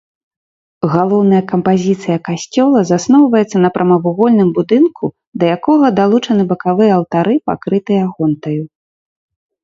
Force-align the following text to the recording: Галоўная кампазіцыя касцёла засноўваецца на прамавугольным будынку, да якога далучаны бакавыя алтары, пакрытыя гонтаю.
Галоўная 0.93 1.39
кампазіцыя 1.49 2.15
касцёла 2.29 2.79
засноўваецца 2.91 3.57
на 3.65 3.69
прамавугольным 3.75 4.49
будынку, 4.57 5.05
да 5.43 5.51
якога 5.57 5.85
далучаны 5.99 6.43
бакавыя 6.53 6.91
алтары, 6.97 7.35
пакрытыя 7.51 8.03
гонтаю. 8.15 8.63